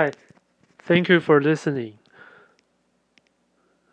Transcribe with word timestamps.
Hi, 0.00 0.12
thank 0.78 1.10
you 1.10 1.20
for 1.20 1.42
listening. 1.42 1.98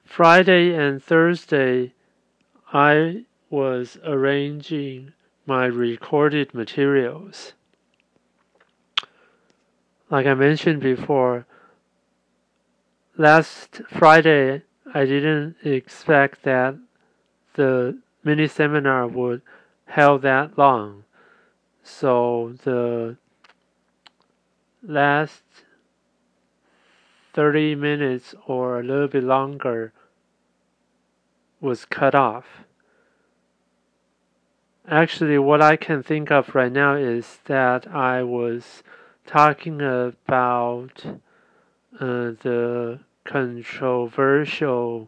Friday 0.06 0.74
and 0.74 1.04
Thursday, 1.04 1.92
I 2.72 3.26
was 3.50 3.98
arranging 4.06 5.12
my 5.46 5.66
recorded 5.66 6.54
materials. 6.54 7.52
Like 10.10 10.26
I 10.26 10.34
mentioned 10.34 10.80
before, 10.80 11.46
last 13.18 13.82
Friday 13.90 14.62
I 14.94 15.04
didn't 15.04 15.58
expect 15.62 16.44
that 16.44 16.78
the 17.56 18.00
mini 18.24 18.48
seminar 18.48 19.08
would 19.08 19.42
held 19.88 20.22
that 20.22 20.58
long. 20.58 21.04
So 21.84 22.56
the 22.64 23.18
last 24.82 25.44
30 27.38 27.76
minutes 27.76 28.34
or 28.48 28.80
a 28.80 28.84
little 28.84 29.08
bit 29.08 29.24
longer 29.24 29.94
was 31.62 31.86
cut 31.86 32.16
off. 32.16 32.66
Actually, 34.88 35.38
what 35.38 35.62
I 35.62 35.76
can 35.76 36.02
think 36.02 36.32
of 36.32 36.56
right 36.56 36.72
now 36.72 36.96
is 36.96 37.38
that 37.46 37.86
I 37.94 38.24
was 38.24 38.82
talking 39.28 39.84
about 39.84 41.06
uh, 42.00 42.34
the 42.42 43.02
controversial 43.24 45.08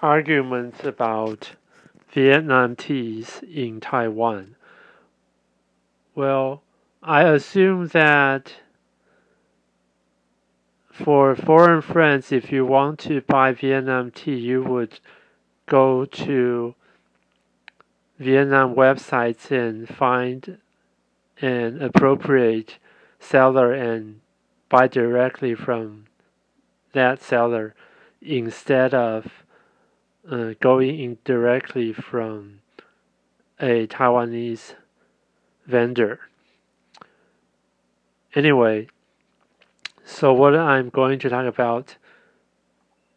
arguments 0.00 0.84
about 0.84 1.56
Vietnam 2.12 2.76
teas 2.76 3.40
in 3.52 3.80
Taiwan. 3.80 4.54
Well, 6.14 6.62
I 7.02 7.24
assume 7.24 7.88
that 7.88 8.52
for 10.96 11.36
foreign 11.36 11.82
friends, 11.82 12.32
if 12.32 12.50
you 12.50 12.64
want 12.64 12.98
to 13.00 13.20
buy 13.20 13.52
Vietnam 13.52 14.10
tea, 14.10 14.36
you 14.36 14.62
would 14.62 14.98
go 15.66 16.06
to 16.06 16.74
Vietnam 18.18 18.74
websites 18.74 19.50
and 19.50 19.86
find 19.88 20.58
an 21.42 21.82
appropriate 21.82 22.78
seller 23.20 23.72
and 23.74 24.20
buy 24.70 24.88
directly 24.88 25.54
from 25.54 26.06
that 26.92 27.20
seller 27.22 27.74
instead 28.22 28.94
of 28.94 29.44
uh, 30.30 30.54
going 30.60 30.98
in 30.98 31.18
directly 31.24 31.92
from 31.92 32.60
a 33.60 33.86
Taiwanese 33.86 34.74
vendor. 35.66 36.20
Anyway, 38.34 38.88
so 40.08 40.32
what 40.32 40.54
I'm 40.54 40.88
going 40.88 41.18
to 41.18 41.28
talk 41.28 41.46
about 41.46 41.96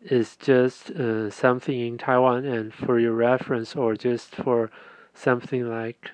is 0.02 0.36
just 0.38 0.90
uh, 0.90 1.30
something 1.30 1.80
in 1.80 2.00
Taiwan 2.00 2.45
and 2.45 2.73
for 2.73 3.00
your 3.00 3.14
reference 3.14 3.76
or 3.76 3.95
just 3.95 4.36
for 4.36 4.72
something 5.14 5.70
like 5.70 6.10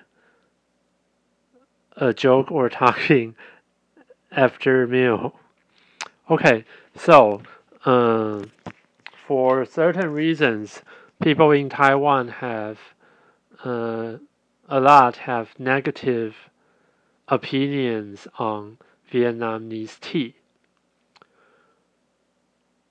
a 1.96 2.12
joke 2.12 2.52
or 2.52 2.68
talking 2.84 3.34
after 4.30 4.86
meal. 4.86 5.40
Okay, 6.28 6.66
so 6.94 7.40
um, 7.86 8.52
for 9.26 9.64
certain 9.64 10.10
reasons, 10.10 10.82
people 11.22 11.52
in 11.52 11.70
Taiwan 11.70 12.28
have 12.28 12.78
uh, 13.64 14.18
a 14.68 14.80
lot 14.80 15.16
have 15.16 15.58
negative 15.58 16.36
opinions 17.28 18.28
on 18.38 18.76
Vietnamese 19.10 19.98
tea. 20.00 20.34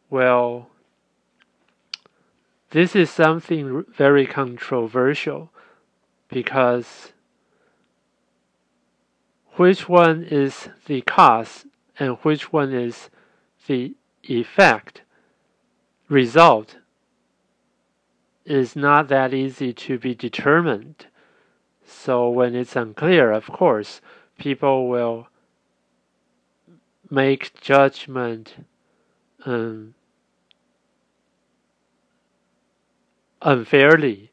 Well, 0.10 0.70
this 2.72 2.96
is 2.96 3.10
something 3.10 3.86
very 3.96 4.26
controversial 4.26 5.52
because 6.30 7.14
which 9.54 9.88
one 9.88 10.24
is 10.24 10.70
the 10.86 11.02
cause 11.02 11.66
and 11.98 12.18
which 12.24 12.52
one 12.52 12.74
is 12.74 13.10
the 13.68 13.96
effect 14.24 15.02
result 16.10 16.78
is 18.46 18.76
not 18.76 19.08
that 19.08 19.34
easy 19.34 19.74
to 19.74 19.98
be 19.98 20.14
determined. 20.14 21.08
So 21.86 22.30
when 22.30 22.56
it's 22.56 22.76
unclear, 22.76 23.32
of 23.32 23.48
course, 23.48 24.02
people 24.38 24.88
will 24.88 25.28
make 27.10 27.60
judgment 27.62 28.66
um, 29.46 29.96
unfairly. 33.46 34.32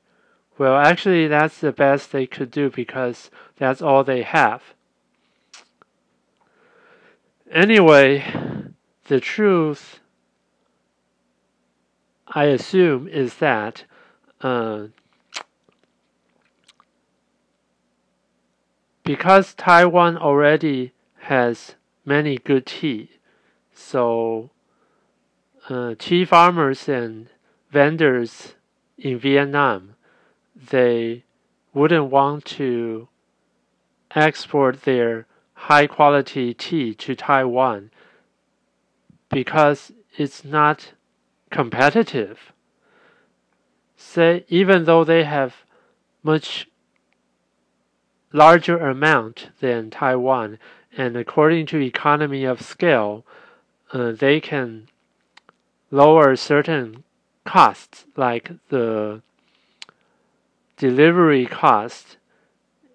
Well, 0.58 0.76
actually, 0.76 1.28
that's 1.28 1.58
the 1.58 1.70
best 1.70 2.10
they 2.10 2.26
could 2.26 2.50
do 2.50 2.70
because 2.70 3.30
that's 3.58 3.82
all 3.82 4.02
they 4.02 4.22
have. 4.22 4.62
Anyway, 7.50 8.24
the 9.06 9.20
truth, 9.20 10.00
I 12.26 12.44
assume, 12.44 13.06
is 13.06 13.36
that 13.36 13.84
uh, 14.40 14.86
because 19.04 19.54
Taiwan 19.54 20.16
already 20.16 20.92
has 21.24 21.74
many 22.04 22.38
good 22.38 22.64
tea, 22.66 23.10
so 23.74 24.50
uh, 25.68 25.94
tea 25.98 26.24
farmers 26.24 26.88
and 26.88 27.28
vendors 27.70 28.54
in 28.98 29.18
Vietnam, 29.18 29.94
they 30.54 31.24
wouldn't 31.74 32.10
want 32.10 32.44
to 32.44 33.08
export 34.14 34.82
their 34.82 35.26
high 35.54 35.86
quality 35.86 36.52
tea 36.52 36.94
to 36.94 37.14
Taiwan 37.14 37.90
because 39.30 39.92
it's 40.16 40.44
not 40.44 40.92
competitive. 41.50 42.52
Say, 43.96 44.44
even 44.48 44.84
though 44.84 45.04
they 45.04 45.24
have 45.24 45.64
much 46.22 46.68
larger 48.32 48.78
amount 48.78 49.50
than 49.60 49.90
Taiwan, 49.90 50.58
and 50.96 51.16
according 51.16 51.66
to 51.66 51.80
economy 51.80 52.44
of 52.44 52.60
scale, 52.60 53.24
uh, 53.92 54.12
they 54.12 54.40
can 54.40 54.88
lower 55.90 56.34
certain 56.36 57.04
costs 57.44 58.06
like 58.16 58.50
the 58.68 59.22
delivery 60.76 61.46
cost 61.46 62.16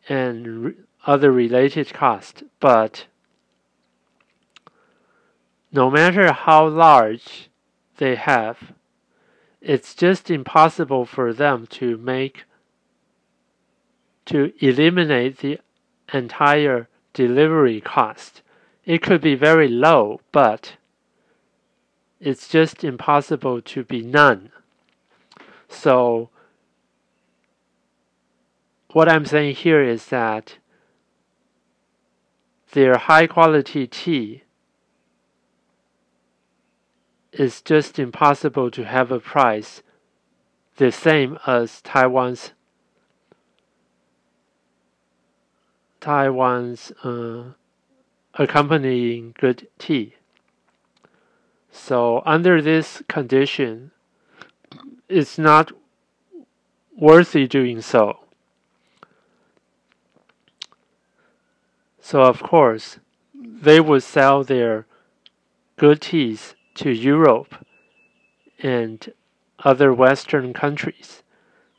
and 0.10 0.76
other 1.06 1.32
related 1.32 1.94
costs. 1.94 2.44
But 2.60 3.06
no 5.72 5.90
matter 5.90 6.32
how 6.32 6.68
large 6.68 7.50
they 7.98 8.16
have, 8.16 8.74
it's 9.62 9.96
just 9.96 10.30
impossible 10.30 11.06
for 11.06 11.34
them 11.34 11.68
to 11.68 11.98
make 11.98 12.44
to 14.26 14.52
eliminate 14.60 15.38
the 15.38 15.60
entire 16.14 16.88
delivery 17.14 17.82
cost. 17.82 18.42
It 18.86 19.02
could 19.02 19.22
be 19.22 19.36
very 19.36 19.68
low, 19.68 20.22
but 20.32 20.76
it's 22.20 22.48
just 22.48 22.84
impossible 22.84 23.62
to 23.62 23.84
be 23.84 24.02
none. 24.02 24.52
So, 25.70 26.30
what 28.92 29.10
I'm 29.10 29.26
saying 29.26 29.56
here 29.56 29.84
is 29.84 30.08
that 30.08 30.58
their 32.72 32.98
high 32.98 33.28
quality 33.28 33.88
tea 33.88 34.44
is 37.32 37.62
just 37.62 38.00
impossible 38.00 38.72
to 38.72 38.86
have 38.86 39.12
a 39.12 39.20
price 39.20 39.84
the 40.78 40.92
same 40.92 41.38
as 41.46 41.82
Taiwan's 41.82 42.54
Taiwan's 46.00 46.92
uh, 47.04 47.52
accompanying 48.36 49.34
good 49.38 49.68
tea. 49.78 50.17
So 51.88 52.22
under 52.26 52.62
this 52.62 53.02
condition, 53.08 53.92
it's 55.08 55.38
not 55.38 55.72
worthy 56.98 57.48
doing 57.48 57.80
so. 57.80 58.20
So 62.02 62.24
of 62.24 62.44
course, 62.44 63.00
they 63.34 63.80
would 63.80 64.04
sell 64.04 64.44
their 64.44 64.86
good 65.78 66.02
teas 66.02 66.56
to 66.76 66.92
Europe 66.92 67.66
and 68.60 69.14
other 69.60 69.94
Western 69.94 70.54
countries. 70.54 71.24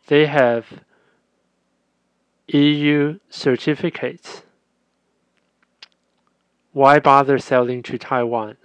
They 0.06 0.24
have 0.24 0.80
EU 2.46 3.18
certificates 3.28 4.40
why 6.72 6.98
bother 6.98 7.38
selling 7.38 7.82
to 7.82 7.98
Taiwan? 7.98 8.56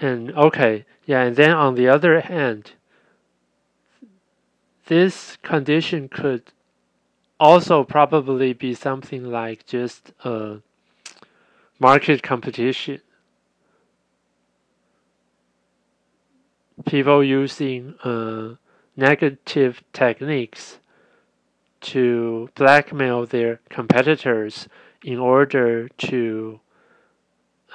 And 0.00 0.32
okay, 0.32 0.84
yeah, 1.06 1.22
and 1.22 1.36
then 1.36 1.50
on 1.50 1.74
the 1.74 1.88
other 1.88 2.20
hand, 2.20 2.72
this 4.86 5.36
condition 5.42 6.08
could 6.08 6.52
also 7.38 7.84
probably 7.84 8.52
be 8.52 8.74
something 8.74 9.24
like 9.24 9.66
just 9.66 10.12
a 10.24 10.58
market 11.78 12.22
competition. 12.22 13.00
People 16.86 17.22
using 17.22 17.94
uh, 18.02 18.56
negative 18.96 19.82
techniques 19.92 20.78
to 21.80 22.48
blackmail 22.54 23.26
their 23.26 23.60
competitors 23.68 24.68
in 25.02 25.18
order 25.18 25.88
to 25.88 26.60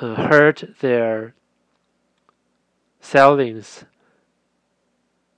uh, 0.01 0.15
hurt 0.15 0.63
their 0.79 1.33
sellings 3.09 3.85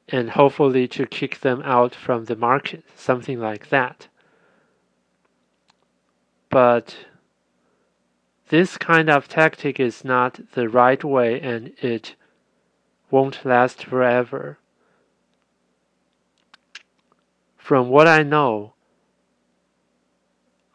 and 0.09 0.31
hopefully 0.31 0.87
to 0.89 1.05
kick 1.05 1.39
them 1.39 1.61
out 1.63 1.95
from 1.95 2.25
the 2.25 2.35
market, 2.35 2.83
something 2.95 3.39
like 3.39 3.69
that. 3.69 4.07
But 6.49 6.97
this 8.49 8.77
kind 8.77 9.09
of 9.09 9.29
tactic 9.29 9.79
is 9.79 10.03
not 10.03 10.51
the 10.51 10.67
right 10.67 11.01
way 11.01 11.39
and 11.39 11.71
it 11.81 12.15
won't 13.09 13.45
last 13.45 13.85
forever. 13.85 14.57
From 17.57 17.87
what 17.87 18.07
I 18.07 18.23
know, 18.23 18.73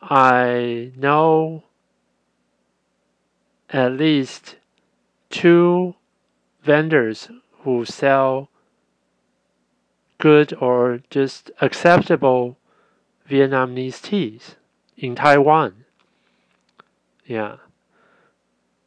I 0.01 0.93
know 0.97 1.65
at 3.69 3.93
least 3.93 4.57
two 5.29 5.95
vendors 6.67 7.29
who 7.63 7.85
sell 7.85 8.51
good 10.19 10.53
or 10.61 11.01
just 11.11 11.51
acceptable 11.61 12.59
Vietnamese 13.31 14.03
teas 14.03 14.57
in 14.97 15.15
Taiwan. 15.15 15.85
Yeah. 17.25 17.57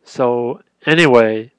So 0.04 0.62
anyway, 0.86 1.52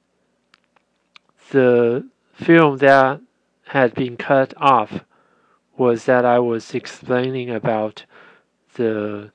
the 1.49 2.07
film 2.33 2.77
that 2.77 3.21
had 3.69 3.93
been 3.95 4.15
cut 4.15 4.53
off 4.57 5.03
was 5.75 6.05
that 6.05 6.23
I 6.25 6.37
was 6.37 6.75
explaining 6.75 7.49
about 7.49 8.05
the 8.75 9.31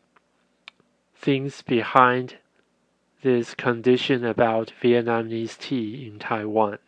things 1.17 1.63
behind 1.63 2.37
this 3.23 3.55
condition 3.55 4.25
about 4.25 4.73
Vietnamese 4.83 5.59
tea 5.59 6.07
in 6.07 6.19
Taiwan. 6.19 6.79